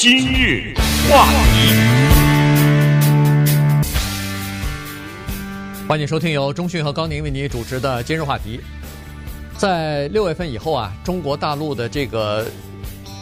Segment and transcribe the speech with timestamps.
[0.00, 0.72] 今日
[1.10, 1.74] 话题，
[5.88, 8.60] 欢迎收听由中讯和高宁为你主持的今日话题。
[9.56, 12.46] 在六月份以后啊，中国大陆的这个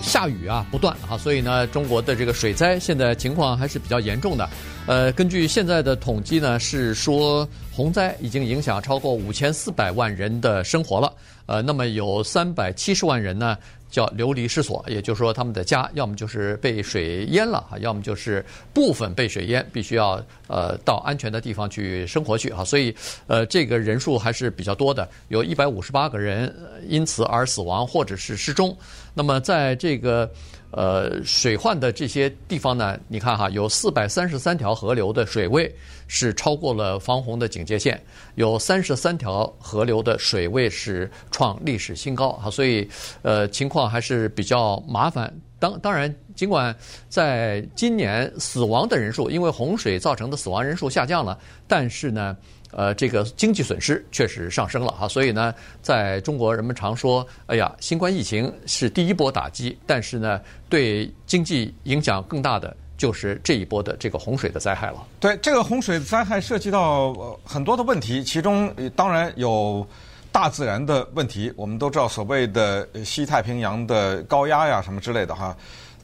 [0.02, 4.46] 下雨啊不断啊，所以呢，中国的这个水灾现在情况还是比较严重的。
[4.86, 11.10] 呃，根据现在的统计呢，是说洪灾已经影响超过五千四百万人的生活了。
[11.46, 13.56] 呃，那么有三百七十万人呢，
[13.96, 22.62] 叫流离失所，也就是说他们的家要么就是被水淹了啊，要么就是部分被水淹，必须要呃到安全的地方去生活去啊。
[22.62, 22.94] 所以
[23.26, 26.54] 呃，这个人数还是比较多的，有一百五十八个人
[26.86, 28.76] 因此而死亡或者是失踪。
[29.14, 30.30] 那么在这个
[30.76, 35.74] 呃水患的这些地方呢，你看哈，有四百三十三条河流的水位
[36.06, 37.98] 是超过了防洪的警戒线，
[38.34, 42.86] 有三十三条河流的水位是创历史新高啊，所以
[43.22, 45.32] 呃情况还是比较麻烦。
[45.58, 46.76] 当当然，尽管
[47.08, 52.36] 在今年死亡的人数因为洪水造成的死亡人数下降了，但是呢，
[52.72, 55.08] 呃，这个经济损失确实上升了哈。
[55.08, 62.76] 所以呢，在中国人们常说，哎呀，新冠疫情是第一波打击，但是呢，对经济影响更大的。
[62.98, 65.06] 就是这一波的这个洪水的灾害了。
[65.20, 69.86] 对，这个洪水灾害涉及到很多的问题，其中当然有
[70.32, 71.52] 大自然的问题。
[71.56, 75.54] 我们都知道所谓的西太平洋的高压呀什么之类的哈，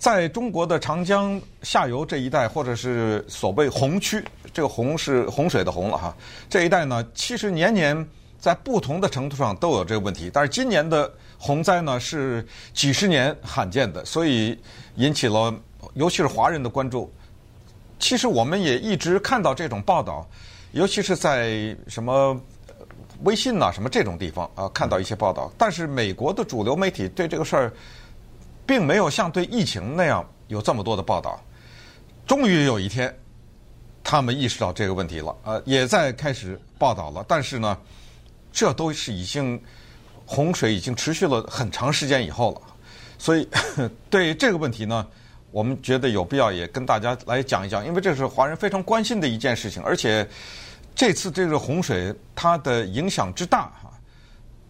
[0.02, 4.20] 在中国的长江下游这一带，或者是所谓洪区，
[4.52, 6.12] 这个洪是洪水的洪了哈，
[6.50, 8.04] 这一带呢，其实年年
[8.36, 11.08] 在不同的程度上都有这个问题，但是今年的
[11.38, 14.58] 洪灾呢是几十年罕见的，所以
[14.96, 15.54] 引起了。
[15.94, 17.08] 尤其是华人的关注，
[18.00, 20.28] 其实我们也一直看到这种报道，
[20.72, 22.36] 尤其是在什么
[23.22, 25.52] 微信呐、什么这种地方啊，看到一些报道。
[25.56, 27.72] 但是美国的主流媒体对这个事儿，
[28.66, 31.42] 并没有像对疫情那样有这么多的报道。
[32.26, 33.14] 终于有一天，
[34.02, 37.24] 他们意识到这个问题了，呃，也在开始报道了。
[37.26, 37.76] 但是呢，
[38.52, 39.60] 这都是已经
[40.26, 42.60] 洪水已经持续了很长时间以后了，
[43.18, 43.48] 所以
[44.08, 45.06] 对这个问题呢。
[45.50, 50.26] 我们觉得有必要也跟大家来讲一讲，因为这是华人非常关心的一件事情，而且
[50.94, 53.70] 这次这个洪水它的影响之大，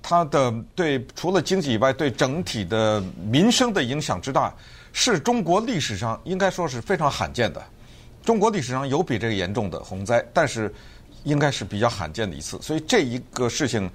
[0.03, 4.53] 它的对除了经济以外，对整体的民生的影响之大，
[4.93, 7.63] 是中国历史上应该说是非常罕见的。
[8.25, 10.73] 中国历史上有比这个严重的洪灾，但是
[11.25, 13.89] 应该是比较罕见的一次，所以这一个事情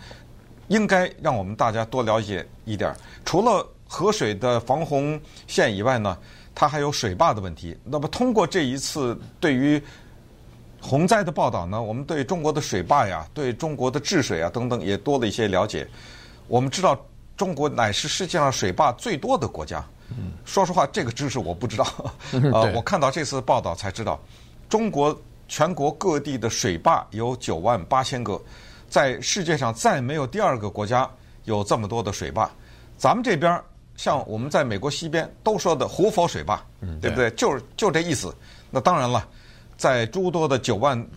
[0.69, 2.93] 应该让我们大家多了解一点。
[3.23, 6.17] 除了河水的防洪线以外呢，
[6.55, 7.77] 它还有水坝的问题。
[7.83, 9.81] 那么通过这一次对于
[10.87, 15.85] 洪灾的报道呢，我们对中国的水坝呀、对中国的治水啊等等也多了一些了解。
[16.47, 16.97] 我们知道
[17.35, 19.85] 中国乃是世界上水坝最多的国家。
[20.11, 21.85] 嗯，说实话，这个知识我不知道。
[22.53, 24.17] 呃，我看到这次报道才知道，
[24.69, 25.13] 中国
[25.49, 28.41] 全国各地的水坝有九万八千个，
[28.89, 31.09] 在世界上再没有第二个国家
[31.43, 32.49] 有这么多的水坝。
[32.97, 33.61] 咱们这边。
[33.97, 36.63] 像我们在美国西边都说的胡佛水坝，
[37.01, 37.31] 对不对？
[37.31, 38.31] 就是就这意思。
[38.69, 39.27] 那当然了，
[39.77, 41.07] 在诸多的九万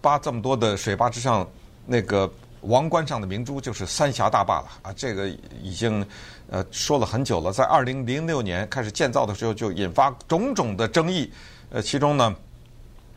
[0.00, 1.46] 八这么多的水坝之上，
[1.86, 2.30] 那个
[2.62, 4.92] 王冠上的明珠就是三峡大坝了啊！
[4.96, 5.28] 这个
[5.62, 6.04] 已经
[6.50, 11.30] 呃说了很久了，在二零零六年开始建造的时候就引发种种的争议。
[11.70, 12.34] 呃，其中呢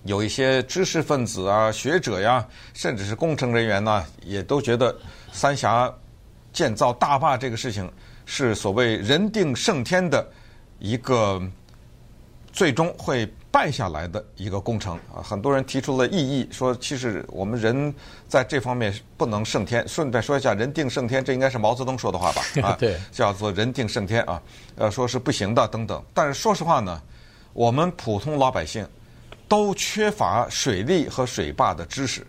[0.04, 4.96] 有一些知识分子啊、学者呀，甚至是工程人员呢，也都觉得
[5.32, 5.92] 三峡
[6.52, 7.92] 建造大坝这个事情。
[8.26, 10.26] 是所谓人定胜天的
[10.80, 11.42] 一个
[12.54, 15.20] 最终会败下来的一个工程啊！
[15.24, 17.94] 很多人提出了异议，说其实我们人
[18.28, 19.86] 在这方面不能胜天。
[19.88, 22.42] 顺便说一下，人定胜天，这应该是毛泽东说的话吧？
[22.62, 24.42] 啊，对，叫做人定胜天啊，
[24.76, 26.02] 呃，说是不行的等等。
[26.14, 27.02] 但是说实话呢，
[27.54, 28.88] 我们普通老百姓
[29.48, 32.26] 都缺乏水利和水坝的知识。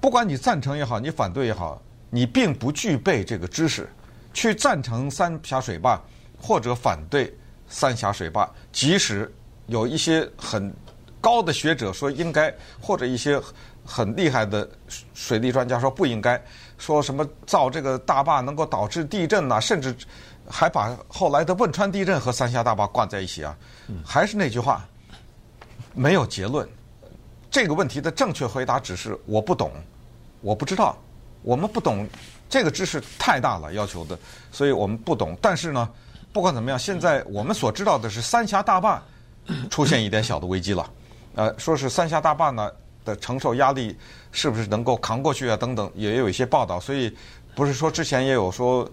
[0.00, 1.80] 不管你赞成也好，你反对也好，
[2.10, 3.88] 你并不具备这个知识。
[4.34, 5.98] 去赞成三峡水坝，
[6.38, 7.34] 或者反对
[7.68, 9.32] 三峡水坝，即使
[9.66, 10.72] 有一些很
[11.20, 13.40] 高的学者说应该，或者一些
[13.84, 14.68] 很厉害的
[15.14, 16.40] 水利专家说不应该，
[16.78, 19.94] 说什么造这个大坝能够导致地震呐，甚至
[20.48, 23.56] 还把后来的汶川地震和三峡大坝挂在一起啊。
[24.04, 24.86] 还是那句话，
[25.94, 26.68] 没有结论。
[27.50, 29.72] 这个问题的正确回答只是我不懂，
[30.40, 30.96] 我不知道，
[31.42, 32.06] 我们不懂。
[32.48, 34.16] 这个知识太大了，要求的，
[34.52, 35.36] 所以我们不懂。
[35.42, 35.88] 但是呢，
[36.36, 39.02] 不管怎么样，现在我们所知道的是三峡大坝
[39.70, 40.86] 出现一点小的危机了。
[41.34, 42.70] 呃，说是三峡大坝呢
[43.06, 43.96] 的承受压力
[44.32, 45.56] 是不是能够扛过去啊？
[45.56, 46.78] 等等，也有一些报道。
[46.78, 47.10] 所以
[47.54, 48.86] 不是说之前也有说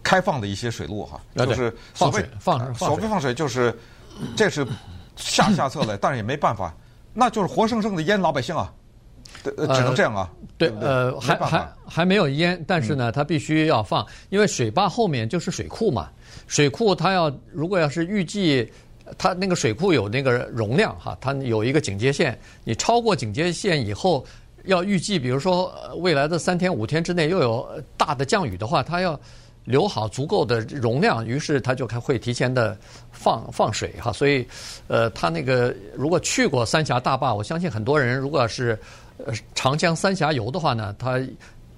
[0.00, 3.76] 开放的一些水路哈，就是所谓放水，放水，所谓放水就是
[4.36, 4.64] 这是
[5.16, 6.72] 下下策了， 但是也没办法，
[7.12, 8.72] 那就是活生生的淹老百姓啊，
[9.44, 10.30] 只能这样啊。
[10.58, 16.10] 对，呃，还还还没有淹，但是呢，它必须要放，因为水坝后面就是水库嘛，
[16.46, 18.70] 水库它要如果要是预计。
[19.18, 24.24] 它那个水库有那个容量哈，它有一个警戒线，你超过警戒线以后，
[24.66, 29.18] 要预计比如说未来的三天五天之内又有大的降雨的话，它要
[29.64, 32.78] 留好足够的容量，于是它就开会提前的
[33.10, 34.12] 放放水哈。
[34.12, 34.46] 所以，
[34.86, 38.78] 呃，它那个如果去过三峡大坝，我相信很多人如果要是
[39.26, 41.20] 呃长江三峡游的话呢，它。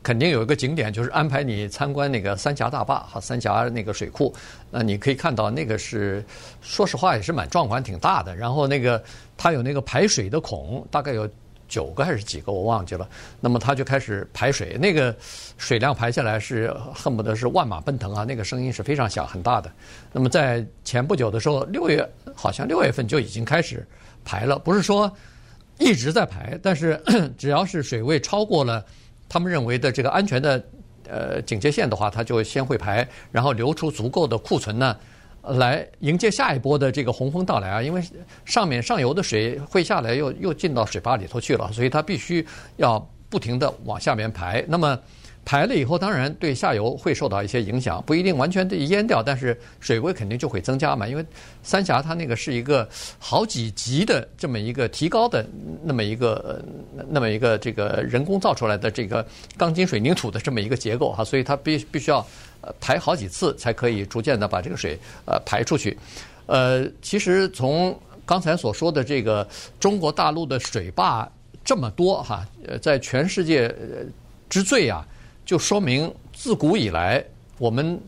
[0.05, 4.35] 肯定有一个景点，就是安排你参观那个三峡大坝哈，三峡那个水库。
[4.69, 6.25] 那你可以看到，那个是
[6.61, 8.35] 说实话也是蛮壮观、挺大的。
[8.35, 9.01] 然后那个
[9.37, 11.31] 它有那个排水的孔，大概有
[11.69, 13.09] 九个还是几个，我忘记了。
[13.39, 15.15] 那么它就开始排水，那个
[15.57, 19.71] 水量排下来是恨不得是万马奔腾啊，那个声音是非常响、很大的。
[20.13, 22.05] 那么在前不久的时候，六月
[22.35, 23.87] 好像六月份就已经开始
[24.25, 25.09] 排了，不是说
[25.83, 27.01] 一直在排，但是
[27.37, 28.85] 只要是水位超过了。
[29.29, 30.63] 他们认为的这个安全的
[31.09, 34.97] 呃警戒线的话，它就先会排，然后留出足够的库存呢，
[35.43, 37.83] 来迎接下一波的这个洪峰到来啊。
[37.83, 38.03] 因为
[38.45, 42.47] 上面上游的水会下来，又又进到水坝里头去了，所以它必须
[42.77, 42.99] 要
[43.29, 44.65] 不停的往下面排。
[44.69, 44.99] 那么。
[45.45, 51.07] 排了以后，当然对下游会受到一些影响，不一定完全的淹掉，但是水位肯定就会增加嘛。
[51.07, 51.27] 因为
[51.65, 55.45] 三峡它那个是一个好几级的这么一个提高的
[55.83, 56.65] 那么一个
[57.11, 62.25] 那么一个这个人工造出来的这个钢筋水泥土的这么一个结构哈，所以它必必须要
[62.81, 64.97] 排好几次才可以逐渐的把这个水
[65.27, 65.99] 呃排出去。
[66.47, 69.47] 呃，其实从刚才所说的这个
[69.81, 71.29] 中国大陆的水坝
[71.65, 73.75] 这么多哈，呃，在全世界
[74.49, 75.05] 之最啊。
[75.45, 77.23] 就说明自古以来，
[77.59, 78.01] 我们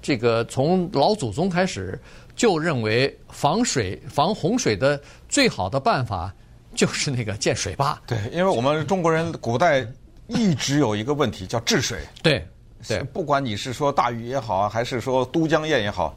[0.00, 1.98] 这个从老祖宗开始
[2.36, 6.32] 就认为防水、防洪水的最好的办法
[6.74, 8.00] 就是那个建水坝。
[8.06, 9.86] 对，因为我们中国人古代
[10.28, 12.00] 一直有一个问题叫治水。
[12.22, 12.46] 对，
[12.86, 16.16] 对，不管你是说大禹也好啊，还是说都江堰也好。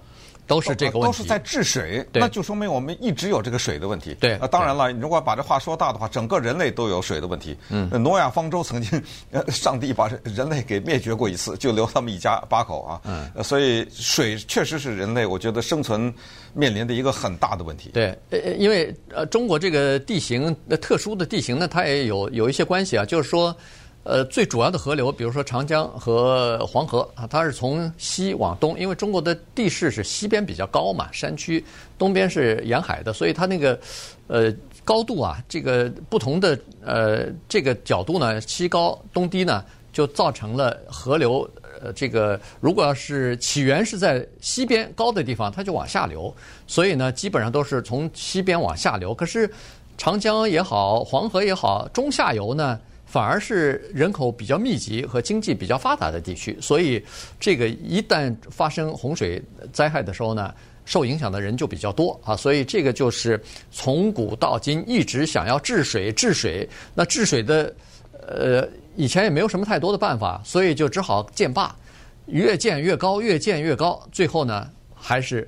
[0.51, 4.13] 都是这个问题，都是在治水，那就说明我们一直有这个水的问题。
[4.19, 7.55] 对，当然了，如果把这话说大的话，整个人类都有水的问题。
[7.69, 9.01] 嗯，诺亚方舟曾经，
[9.47, 13.01] 上帝把人类给灭绝过一次，就留他们一家八口啊。
[13.05, 16.13] 嗯，所以水确实是人类，我觉得生存
[16.53, 17.89] 面临的一个很大的问题。
[17.93, 18.17] 对，
[18.57, 23.55] 因为呃，中国这个地形的特殊的地形呢，它也有有一些关系啊，就是说。
[24.03, 31.63] 呃，最主要的河流，比如说长江和黄河啊，它是从西往东，因为中国的地势是西边比较高嘛，山区，
[31.99, 33.79] 东边是沿海的，所以它那个
[34.25, 34.51] 呃
[34.83, 39.63] 高度啊，这个不同的呃这个角度呢，西高东低呢，
[39.93, 41.47] 就造成了河流
[41.79, 46.33] 呃这个如果要是起源是在西边高的地方，它就往下流，
[46.65, 49.13] 所以呢，基本上都是从西边往下流。
[49.13, 49.47] 可是
[49.95, 52.79] 长江也好，黄河也好，中下游呢，
[53.11, 57.03] 反而是人口比较密集和经济比较发达的地区，所以
[57.41, 59.43] 这个一旦发生洪水
[59.73, 60.53] 灾害的时候呢，
[60.85, 62.37] 受影响的人就比较多啊。
[62.37, 63.37] 所以这个就是
[63.69, 66.65] 从古到今一直想要治水治水，
[66.95, 67.75] 那治水的
[68.25, 68.65] 呃
[68.95, 71.75] 以前也没有什么太多的办法，所以就只好建坝，
[72.27, 75.45] 越建越高，越建越高，最后呢还是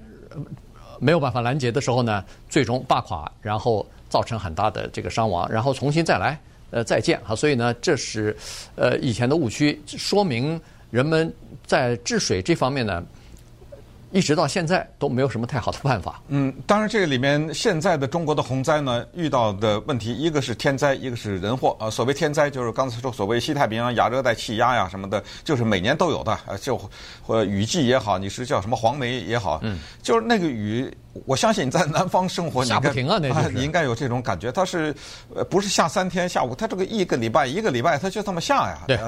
[1.00, 6.38] 没有办法拦截的时候呢，最终坝垮，然后造成很大的这个伤亡，然后重新再来。
[6.74, 8.36] 呃，再见哈，所以呢，这是
[8.76, 11.32] 呃以前的误区，说明人们
[11.68, 13.04] 在治水这方面呢，
[14.12, 16.20] 一直到现在都没有什么太好的办法。
[16.30, 21.92] 嗯，当然这个里面现在的中国的洪灾呢，遇到的问题一个是天灾，一个是人祸啊。
[21.92, 26.76] 所谓天灾就是刚才说所谓西太平洋亚热带气压呀什么的，就是每年都有的啊，就
[27.22, 30.92] 或雨季也好，你是叫什么黄梅也好，嗯，就是那个雨。
[31.26, 34.52] 我相信你在南方生活，下不停啊，那是你应该有这种感觉。
[34.52, 34.94] 它是
[35.36, 38.80] 呃，不是下三天下午，它这个一个礼拜一个礼拜，它就这么下呀。
[38.88, 39.00] 对，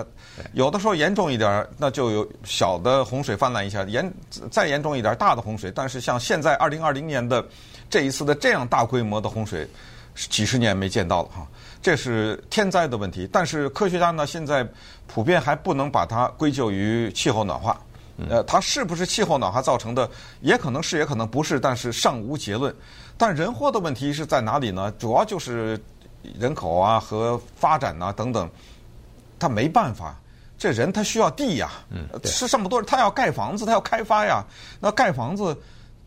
[0.54, 4.14] 有的时候严重一点，那就有小的洪水泛滥一下；严
[4.52, 5.72] 再严重一点，大的洪水。
[5.74, 7.44] 但是像现在二零二零年的
[7.90, 9.68] 这一次的这样大规模的洪水，
[10.14, 11.48] 几十年没见到了哈。
[11.82, 13.28] 这是天灾的问题。
[13.32, 14.68] 但是科学家呢，现在
[15.08, 17.82] 普遍还不能把它归咎于气候暖化。
[18.30, 20.10] 呃，它是不是气候暖化造成的？
[20.42, 22.74] 也可能是，也可能不是，但是尚无结论。
[23.18, 24.92] 但人祸的问题是在哪里呢？
[24.98, 25.80] 主要就是
[26.40, 28.50] 人口啊和发展啊等等，
[29.38, 30.16] 他没办法。
[30.58, 34.42] 这人他需要地呀，嗯，是这么多人，他要盖房子，他要开发呀。
[34.80, 35.56] 那盖房子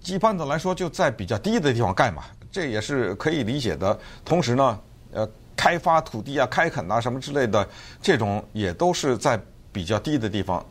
[0.04, 3.98] 一般的来说就在比较低的地方盖嘛，这也是可以理解的。
[4.24, 4.80] 同时呢，
[5.12, 7.68] 呃，开发土地啊、开垦啊什么之类的，
[8.00, 9.38] 这种也都是在
[9.70, 10.64] 比较低的地方。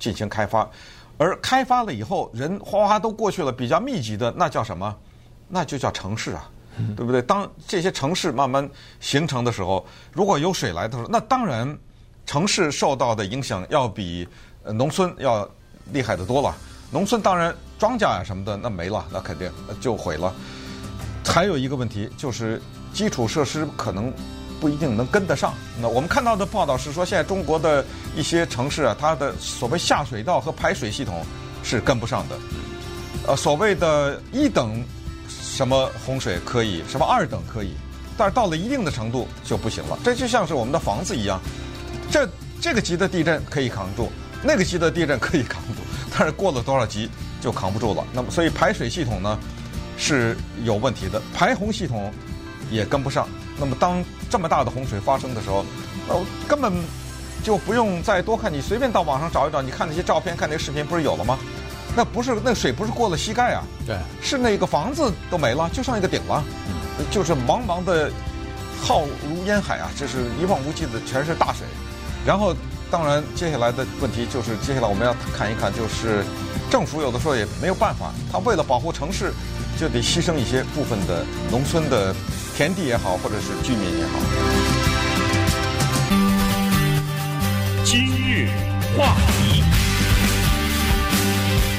[0.00, 0.68] 进行开发，
[1.16, 4.96] 而开发了以后，人哗哗都过去了，比较密集的那叫什么？
[5.46, 6.50] 那就叫城市啊，
[6.96, 7.20] 对不对？
[7.22, 11.78] 当这些城市慢慢形成的时候，如果有水来的时候，那当然
[12.24, 14.26] 城市受到的影响要比
[14.64, 15.48] 农村要
[15.92, 16.54] 厉害的多了。
[16.92, 20.32] 农村当然庄稼呀什么的那没了，那肯定就毁了。
[21.24, 22.60] 还有一个问题就是
[22.92, 24.12] 基础设施可能
[24.60, 25.54] 不一定能跟得上。
[25.80, 31.24] 那我们看到的报道是说，现在中国的一些城市啊，它的所谓下水道和排水系统
[31.62, 32.36] 是跟不上的。
[33.26, 34.84] 呃，所谓的一等
[35.28, 37.74] 什么洪水可以，什么二等可以，
[38.16, 39.98] 但是到了一定的程度就不行了。
[40.04, 41.40] 这就像是我们的房子一样，
[42.10, 42.28] 这
[42.60, 44.10] 这个级的地震可以扛住，
[44.42, 45.82] 那个级的地震可以扛住，
[46.16, 48.04] 但是过了多少级就扛不住了。
[48.12, 49.38] 那么，所以排水系统呢
[49.98, 52.12] 是有问题的，排洪系统
[52.70, 53.28] 也跟不上。
[53.60, 55.64] 那么，当这么大的洪水发生的时候，
[56.08, 56.14] 那
[56.48, 56.72] 根本
[57.42, 61.38] 就不用再多看，你随便到网上找一找，你看那些照片，看那个视频，不是有了吗？
[61.94, 63.62] 那不是那水不是过了膝盖啊？
[63.86, 68.10] 对，是那个房子都没了，就剩一个顶了，嗯、就是茫茫的
[68.80, 71.66] 浩如烟海啊，就是一望无际的全是大水。
[72.24, 72.54] 然后，
[72.90, 76.24] 当然接下来的问题就是，接下来我们要看一看，就是
[76.70, 79.32] 政府有的时候也没有办法，他为了保护城市，
[79.78, 82.14] 就得牺牲一些部分的农村的
[82.60, 84.18] 田地也好，或者是居民也好。
[87.82, 88.50] 今日
[88.94, 89.64] 话题。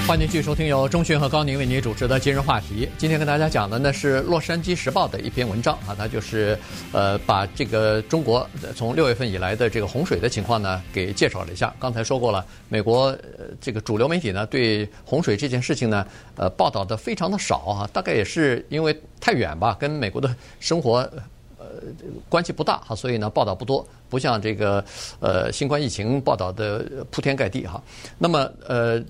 [0.07, 2.89] 欢迎继续收听由钟迅和高宁为您主持的今日话题。
[2.97, 6.57] 今天跟大家讲的呢是《洛杉矶时报》的一篇文章啊，它就是
[6.91, 11.73] 呃把这个中国从六月份以来的这个洪水的情况呢给介绍了一下。
[11.79, 16.05] 刚才说过了，美国呃这个主流媒体呢对洪水这件事情呢
[16.35, 20.97] 呃报道的非常的少啊，大概也是因为太远吧，跟美国的生活
[21.57, 21.65] 呃
[22.27, 24.83] 关系不大哈，所以呢报道不多，不像这个
[25.21, 27.81] 呃新冠疫情报道的铺天盖地哈。
[28.17, 29.01] 那么呃。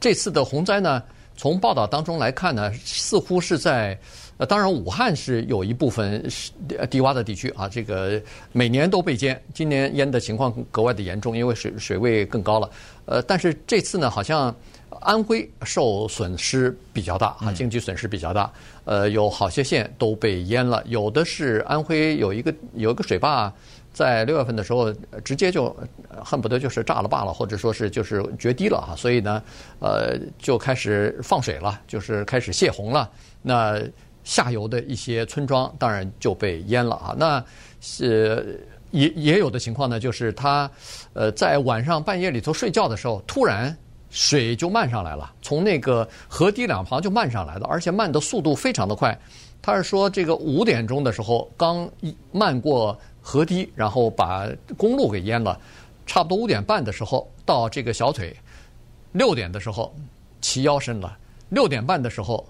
[0.00, 1.02] 这次的洪灾呢，
[1.36, 3.96] 从报道当中来看呢，似乎是在
[4.38, 6.50] 呃，当然武汉是有一部分是
[6.88, 8.18] 低洼的地区啊，这个
[8.52, 12.70] 每年都被淹，今年淹的情况格外的严重，因为水水位更高了。
[13.04, 14.54] 呃，但是这次呢，好像
[15.00, 18.50] 安徽受损失比较大啊，经济损失比较大。
[18.86, 23.52] 呃，有好些县都被淹了，有的是安徽有一个有一个水坝。
[23.92, 24.92] 在六月份的时候，
[25.24, 25.76] 直接就
[26.24, 29.42] 恨不得就是炸了坝了，或者说是就是决堤了哈，所以呢，
[29.80, 33.10] 呃，就开始放水了，就是开始泄洪了。
[33.42, 33.80] 那
[34.22, 37.14] 下游的一些村庄当然就被淹了啊。
[37.18, 37.44] 那
[37.80, 40.70] 是也也有的情况呢，就是他
[41.12, 43.76] 呃在晚上半夜里头睡觉的时候，突然
[44.08, 49.18] 水就漫上来了，从那个河堤两旁就漫上来了，而且漫的速度非常的快。
[49.60, 51.90] 他是说这个五点钟的时候刚
[52.30, 52.96] 漫过。
[53.20, 55.58] 河堤，然后把公路给淹了。
[56.06, 58.34] 差不多五点半的时候到这个小腿，
[59.12, 59.94] 六点的时候
[60.40, 61.16] 齐腰深了。
[61.50, 62.44] 六点半的时候，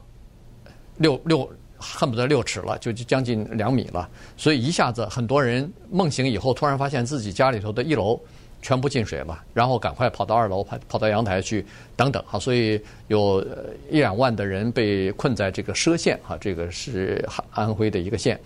[0.96, 4.08] 六六恨不得六尺了，就将近两米了。
[4.36, 8.18] 所以一下子很多人梦醒以后，突然发现自己家里头的一楼
[8.62, 11.64] 全部进水了，然后赶快跑到二楼，跑跑到阳台去
[11.96, 12.22] 等等。
[12.26, 13.42] 哈，所以有
[13.90, 18.38] 一两万的人被困在这个歙县，哈，这个是安徽的一个县。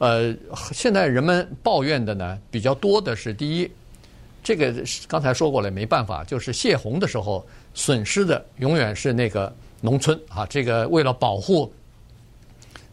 [0.00, 0.34] 呃，
[0.72, 3.70] 现在人们抱怨的呢比较多的是，第一，
[4.42, 4.74] 这个
[5.06, 10.46] 刚才说过了，没办法，就是泄洪的时候损失的永远是那个农村啊。
[10.46, 11.70] 这个为了保护，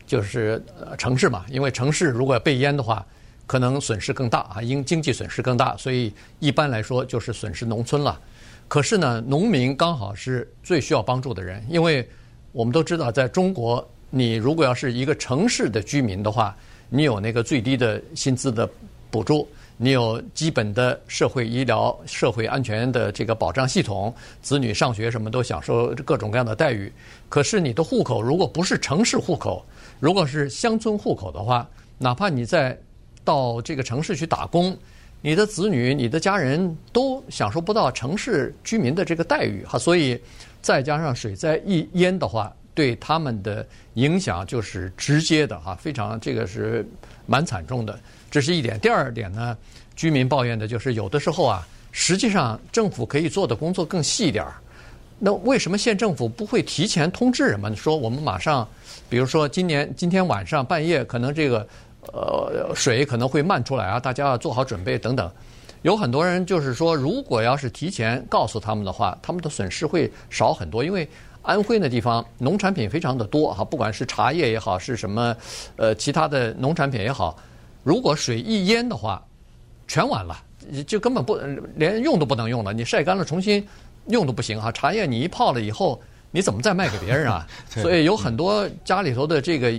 [0.06, 0.62] 就是
[0.98, 3.06] 城市嘛，因为城市如果被淹的话，
[3.46, 8.20] 可能损失更大啊，因经济损失更大，所以一般来说就是损失农村了。
[8.68, 12.06] 可是呢，农民刚好是最需要帮助的人，因为
[12.52, 16.54] 我们都知道，在中国，你如果要是一个城市的居民的话，
[16.90, 18.70] 你有那个最低的薪资的
[19.10, 26.92] 补助，你有基本的社会医疗、社会安全的这个保障系统，子女上学什么都享受各种各样的待遇。
[27.30, 29.66] 可是你的户口如果不是城市户口，
[30.00, 31.68] 如果是乡村户口的话，
[31.98, 32.78] 哪怕你再
[33.24, 34.78] 到这个城市去打工，
[35.22, 39.78] 你的子女、你的家人都享受不到城市居民的这个待遇哈。
[39.78, 40.20] 所以
[40.62, 43.66] 再加上水灾一淹的话，对他们的
[43.96, 46.88] 影响就是直接的哈，非常这个是
[47.26, 48.00] 蛮惨重的。
[48.30, 48.80] 这是一点。
[48.80, 49.58] 第二点呢，
[49.96, 54.54] 居民抱怨的就是有的时候啊，实际上政府可以做的工作更细一点儿。
[55.18, 58.68] 那为什么县政府不会提前通知人们说，我们马上，
[59.10, 61.68] 比如说今年今天晚上半夜可能这个
[62.14, 65.32] 呃水可能会漫出来啊，大家要做好准备等等。
[65.82, 71.10] 有很多人就是说，如果要是提前告诉他们的话，他们的损失会少很多，因为。
[71.48, 75.34] 安徽那地方农产品非常的多哈，不管是茶叶也好，是什么
[75.78, 77.38] 呃其他的农产品也好，
[77.84, 79.24] 如果水一淹的话，
[79.88, 80.36] 全完了，
[80.86, 81.40] 就根本不
[81.76, 82.74] 连用都不能用了。
[82.74, 83.66] 你晒干了重新
[84.08, 84.70] 用都不行哈。
[84.74, 86.02] 茶叶你一泡了以后，
[86.32, 87.48] 你怎么再卖给别人啊？
[87.72, 89.74] 所以有很多家里头的这个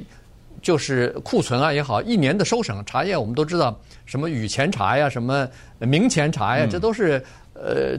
[0.63, 5.47] 就是库存啊也好，一年的收成茶叶，我们都知道什么雨前茶呀，什么
[5.79, 7.23] 明前茶呀，这都是
[7.53, 7.99] 呃，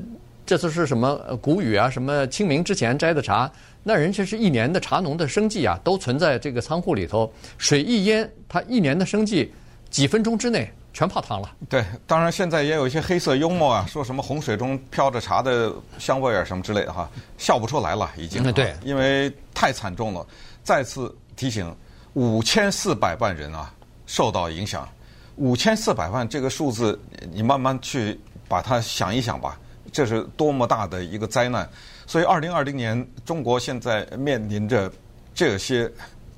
[0.50, 3.48] 这都是什么谷雨啊，什么清明之前摘的茶，
[3.84, 9.54] 那人家是一年的茶农的生计啊，都存在这个仓库里头，水一淹，他一年的生计
[9.92, 10.68] 几分钟之内。
[10.92, 11.52] 全泡汤了。
[11.70, 18.42] 对，当然现在也有一些黑色幽默啊，说什么洪水中飘着茶的香味啊什么之类的哈，笑不出来了已经。
[18.52, 20.26] 对，因为太惨重了。
[20.64, 21.72] 再次提醒，
[22.14, 23.72] 五千四百万人啊
[24.08, 24.90] 受到影响，
[25.36, 27.00] 五千四百万这个数字，
[27.32, 31.70] 你慢慢去把它想一想吧，这是多么大的一个灾难。
[32.06, 34.92] 所以，二零二零年中国现在面临着
[35.34, 35.92] 这些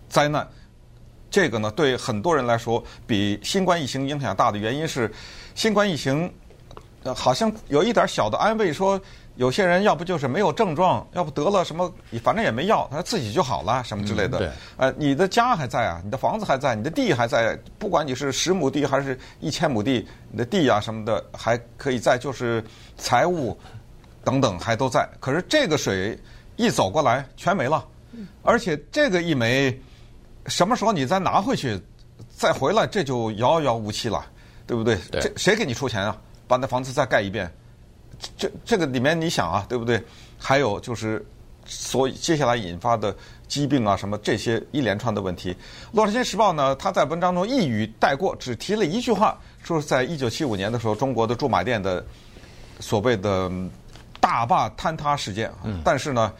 [0.10, 0.48] 灾难。
[1.29, 5.10] 这个呢，对很多人来说，比新冠疫情影响大的原因是，
[5.55, 6.29] 新冠疫情，
[7.15, 9.00] 好像有一点小的安慰，说
[9.41, 11.91] 有些人要不就是没有症状，要不得了什么，
[12.24, 14.38] 反正也没药，他自己就好了，什么之类的。
[14.38, 14.51] 嗯、对。
[14.77, 22.63] 呃，你的家还在啊，你的房子还在，你的地还在，不管你是十亩地还是一千亩地，你的地啊什么的还可以在，就是
[23.00, 23.57] 财务
[24.24, 25.10] 等等还都在。
[25.19, 26.15] 可是这个水
[26.55, 27.83] 一走过来，全没了，
[28.43, 29.75] 而且这个一没。
[30.45, 31.81] 什么时候你再拿回去，
[32.29, 34.24] 再回来，这就遥遥无期了，
[34.67, 34.98] 对不对？
[35.10, 35.19] 对。
[35.19, 36.15] 这谁给你出钱啊？
[36.48, 37.51] 把那房子再盖一遍，
[38.38, 40.01] 这这个里面你想啊，对不对？
[40.38, 41.24] 还有就是，
[41.66, 43.16] 所以接下来引发的
[43.48, 45.54] 疾病啊，什么这些一连串的问题。
[45.92, 52.04] 《洛杉矶时报》呢，他在文章中一语带过，只提了一句话，说是在一九七五年的时候，中国的驻马店的
[52.80, 53.51] 所谓的
[54.20, 55.51] 大坝坍塌事件。
[55.63, 55.82] 嗯。
[55.84, 56.34] 但是呢，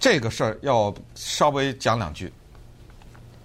[0.00, 2.32] 这个事儿要稍微讲两句。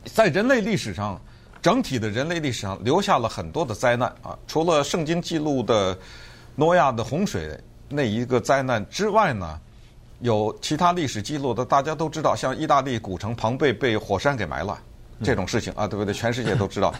[0.05, 1.19] 在人类历史上，
[1.61, 4.35] 整体的人类历史上留下了很多的灾难啊！
[4.47, 5.95] 除了圣经记录的
[6.61, 9.59] 诺亚的洪水那一个灾难之外呢，
[10.19, 14.79] 有其他历史记录的，大家都知道，像意大利古城庞贝被火山给埋了
[15.23, 16.13] 这种事情啊，对不对？
[16.13, 16.93] 全世界都知道。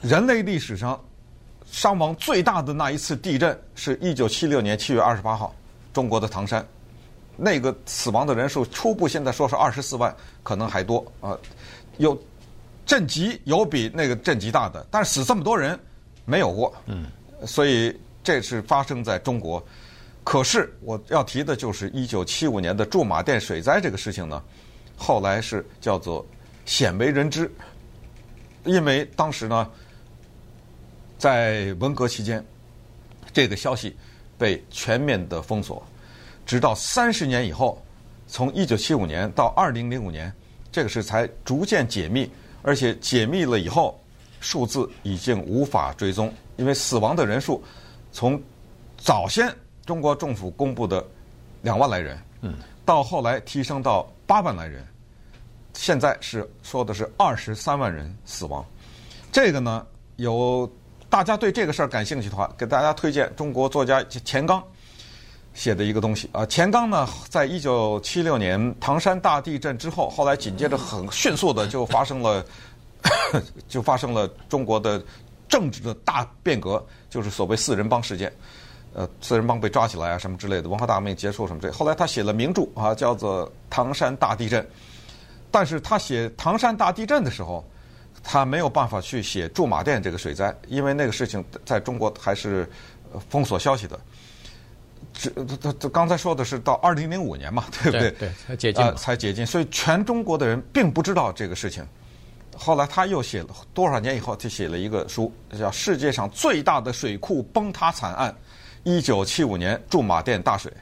[0.00, 0.98] 人类历史上
[1.70, 5.54] 伤亡最大的那一次地震是一九七六年七月二十八号，
[5.92, 6.66] 中国的唐山，
[7.36, 11.36] 那个死亡的人数初步现在说是二十四万，可能还多啊。
[11.98, 12.18] 有
[12.86, 15.78] 震级有比那个震级大的，但是死这么多人
[16.24, 16.74] 没有过。
[16.86, 17.04] 嗯，
[17.46, 19.64] 所以这是发生在中国。
[20.24, 24.42] 可是我要提的就是一九七五年的驻马店水灾这个事情呢，
[24.96, 26.26] 后来是叫做
[26.64, 27.48] 鲜为人知，
[28.64, 29.70] 因为当时呢，
[31.18, 32.44] 在文革期间，
[33.32, 33.94] 这个消息
[34.36, 35.80] 被全面的封锁，
[36.44, 37.80] 直到三十年以后，
[38.26, 40.32] 从一九七五年到二零零五年。
[40.72, 42.28] 这个是才逐渐解密，
[42.60, 43.96] 而且解密了以后，
[44.40, 47.62] 数字已经无法追踪，因为死亡的人数
[48.14, 48.40] 从
[48.96, 49.52] 早先
[49.84, 51.04] 中国政府公布的
[51.62, 54.86] 两万来人，嗯，到后来提升到八万来人，
[55.72, 58.64] 现在是说的是二十三万人死亡。
[59.32, 60.70] 这个呢，有
[61.10, 64.62] 大家对这个事儿感兴趣的话，给大家推荐中国作家钱刚。
[65.52, 72.44] 写的一个东西啊，钱刚呢，在一九七六年唐山大地震之后，后来紧接着很迅速的就发生了，
[73.68, 75.00] 就发生了中国的
[75.54, 78.32] 政治的大变革，就是所谓四人帮事件，
[78.92, 81.72] 呃，四人帮被抓起来啊，什么之类的，文化大革命结束什么之类。
[81.72, 84.60] 后来他写了名著啊，叫做《唐山大地震》，
[85.52, 87.64] 但是他写唐山大地震的时候，
[88.20, 92.68] 他没有办法去写驻马店这个水灾，因为那个事情在中国还是
[93.30, 93.96] 封锁消息的。
[95.12, 95.30] 这
[95.62, 98.10] 他他刚才说的是到二零零五年嘛，对不对？
[98.18, 99.46] 对，才解禁，呃，才解禁。
[99.46, 101.86] 所以全中国的人并不知道这个事情。
[102.56, 108.30] 后来他又写了多少年以后，就写了一个书，叫《世界上最大的水库崩塌惨案》，
[108.82, 110.72] 一九七五年驻马店大水。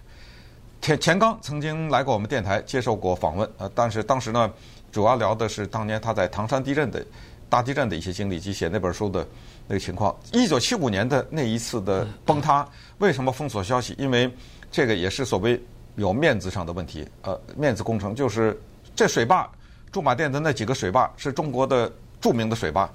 [0.80, 4.52] 田钱刚曾经来过我们电台接受过访问，呃，但是当时呢，
[4.90, 7.04] 主要聊的是当年他在唐山地震的
[7.48, 9.26] 大地震的一些经历及写那本书的。
[9.68, 13.94] 那个情况，一九七五年的那一次的崩塌，为什么封锁消息？
[13.96, 14.30] 因为
[14.72, 15.58] 这个也是所谓
[15.94, 18.60] 有面子上的问题，呃，面子工程就是
[18.96, 19.48] 这水坝，
[19.92, 22.90] 驻马店的那几个水坝是中国的著名的水坝，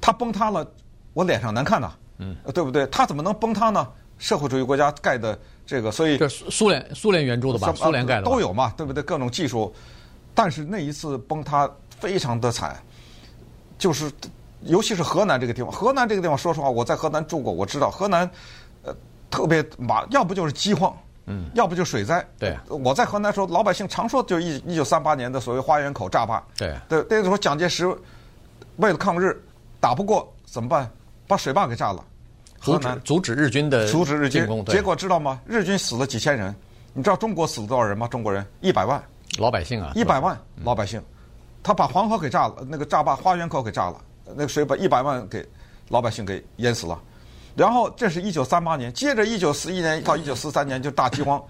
[0.00, 0.66] 它崩塌了，
[1.12, 2.84] 我脸上难看呐，嗯，对不对？
[2.86, 3.86] 它怎么能崩塌呢？
[4.18, 7.72] 社会主义国家盖的这个，所以这苏联苏联援助的吧？
[7.76, 9.02] 苏联盖的都有嘛，对不对？
[9.04, 9.72] 各种技术，
[10.34, 12.82] 但是那一次崩塌非常的惨，
[13.78, 14.10] 就是。
[14.62, 18.28] 尤其是河南这个地方，河南这个地方，说实话，我在河南住过，我知道河南，
[18.82, 18.92] 呃，
[19.30, 20.92] 特别麻，要不就是饥荒，
[21.28, 22.26] 嗯，要不就水灾。
[22.38, 26.42] 对，我在河南时候，老百姓常说，就一一九三八年的所谓花园口炸坝。
[26.56, 27.86] 对，对，那个时候蒋介石
[28.76, 29.38] 为了抗日，
[29.78, 30.90] 打不过怎么办？
[31.26, 32.02] 把水坝给炸了，
[32.62, 34.64] 阻止阻止日军的阻止日军进攻。
[34.64, 35.40] 结果知道吗？
[35.46, 36.54] 日军死了几千人，
[36.94, 38.08] 你知道中国死了多少人吗？
[38.08, 39.02] 中国人一百万，
[39.38, 41.02] 老百姓啊，一百万老百姓，
[41.62, 45.46] 他把黄河给炸了，那个炸坝花园口给炸了，那个水把一百万给
[45.88, 46.98] 老百姓给淹死了。
[47.58, 51.42] 然后这是一九三八年，接着一九四一年到一九四三年就大饥荒。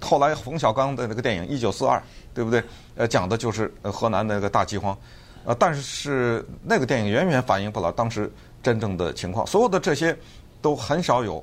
[0.00, 1.96] 后来冯小刚的那个电影《一九四二》，
[2.34, 2.60] 对不对？
[2.96, 4.98] 呃，讲的就是河南那个大饥荒。
[5.44, 8.28] 呃，但是那个电影远远反映不了当时
[8.60, 9.46] 真正的情况。
[9.46, 10.16] 所有的这些
[10.60, 11.42] 都很少有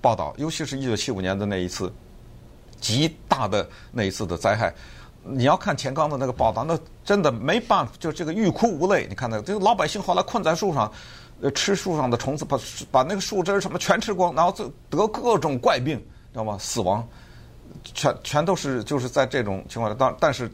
[0.00, 1.92] 报道，尤其是一九七五年的那一次
[2.80, 4.72] 极大的那一次的灾害。
[5.22, 9.06] 你要看钱刚的那个报道，那真的没办法，就这个欲哭无泪。
[9.10, 10.90] 你看那个，这个老百姓后来困在树上，
[11.54, 12.58] 吃树上的虫子，把
[12.90, 15.96] 把那个树枝什么全吃光，然后就得各种怪病，
[16.32, 16.56] 知道吗？
[16.60, 17.06] 死亡。
[17.94, 20.50] 全全都是就是在这种情况下，当但是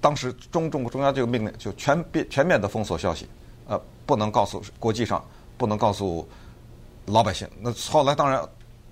[0.00, 3.26] 当时中中国中央这个命令就全面全面的封锁消息，
[3.68, 5.24] 呃，不能告诉国际上，
[5.56, 6.28] 不能告诉
[7.06, 7.48] 老百姓。
[7.60, 8.42] 那后来当然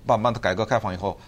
[0.05, 1.19] 慢慢的改革开放以后，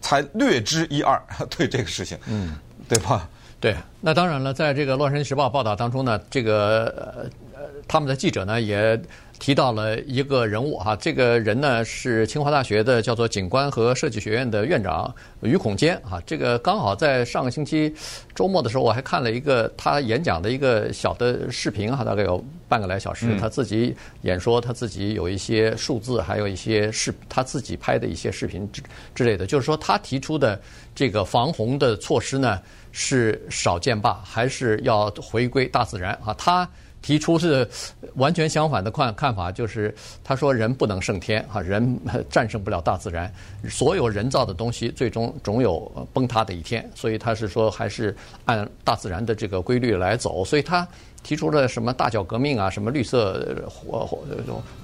[0.00, 2.56] 才略知一二 对这个事情，嗯，
[2.88, 3.28] 对吧？
[3.60, 8.98] 对，那当然了，在这个《洛杉矶时报》报道当中呢，这个呃他们的记者呢也。
[9.38, 16.20] 提到了一个人物哈，这个人呢是清华大学的叫做景观和设计学院的院长于孔坚哈。
[16.26, 17.94] 这个刚好在上个星期
[18.34, 23.36] 周末的时候，我还看了一个他演讲的一个小的视频哈，大概有半个来小时。
[23.38, 28.82] 他自己演说，他自己有一些数字，还有一些视他自己拍的一些视频之
[29.14, 29.46] 之类的。
[29.46, 30.60] 就是说，他提出的
[30.94, 36.34] 这个防洪的措施呢是少见罢，还是要回归大自然啊？
[36.38, 36.68] 他。
[37.02, 37.68] 提出是
[38.14, 43.32] 完全相反的看看法，就是他说人不能胜天哈，人战胜不了大自然，
[43.68, 45.80] 所有人造的东西最终总有
[46.12, 50.86] 崩塌的一天，所以他是说还是按大自然的这个规律来走，所以他
[51.22, 54.04] 提出了什么大脚革命啊，什么绿色或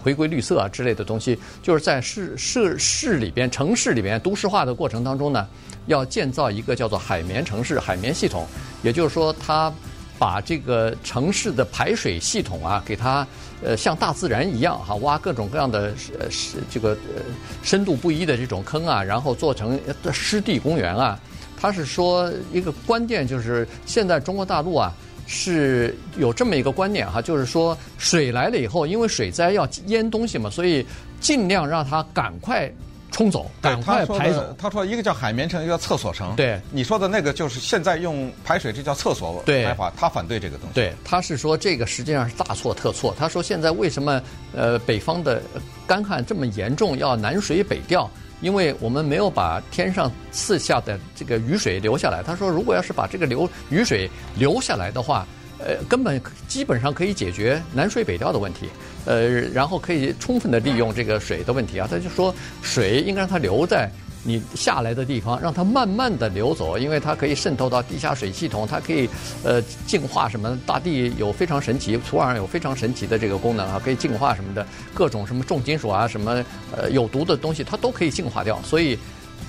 [0.01, 5.49] 回归绿色啊之类的东西，就是在市市市里边、城市里边都市化的过程当中呢，
[5.87, 8.47] 要建造一个叫做海绵城市、海绵系统，
[8.85, 9.73] 也就是说他。
[10.19, 13.27] 把这个城市的排水系统啊，给它
[13.63, 17.23] 呃像大自然一样哈，挖各种各样的呃是这个呃
[17.63, 19.79] 深度不一的这种坑啊，然后做成
[20.13, 21.19] 湿地公园啊。
[21.61, 24.93] 他是说一个关键就是现在中国大陆啊
[25.27, 30.87] 是有这么一个观念哈，就是说水来了以后，因为水灾要淹东西嘛，所以
[31.21, 32.73] 尽量让它赶快。
[33.13, 34.43] 冲走，赶快排走。
[34.59, 36.35] 他说一个叫海绵城，一个叫厕所城。
[36.35, 39.93] 对，你说的那个就是现在用排水，这叫厕所排法。
[39.97, 40.75] 他反对这个东西。
[40.75, 43.15] 对，他是说这个实际上是大错特错。
[43.19, 44.21] 他说现在为什么
[44.55, 45.41] 呃北方的
[45.87, 48.11] 干旱这么严重，要南水北调？
[48.41, 52.23] 因为我们没有把天上赐下的这个雨水留下来。
[52.25, 55.27] 他说如果要是把这个流雨水留下来的话。
[55.65, 58.69] 呃，根本基本上可以解决南水北调的问题，
[59.05, 61.89] 呃，然后可以充分的利用这个水的问题啊。
[61.91, 63.91] 他就说，水应该让它留在
[64.25, 69.09] 你下来的地方，让它慢慢的流走，因为它可以渗透到地下水系统，它可以
[69.43, 70.59] 呃净化什么。
[70.67, 76.45] 大地有非常神奇，土壤有非常神奇的这个功能啊，可以净化什么的，各种什么重金属啊，什么
[76.77, 78.61] 呃有毒的东西，它都可以净化掉。
[78.63, 78.99] 所以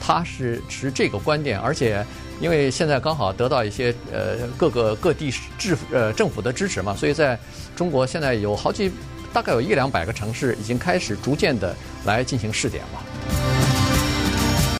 [0.02, 2.06] 他是持这个观点，而且。
[2.42, 7.40] 因为现在刚好得到一些呃各个各地政呃政府的支持嘛，所以在
[7.74, 8.92] 中国现在有好几
[9.34, 13.13] 大概有一两百个城市已经开始逐渐的来进行试点了。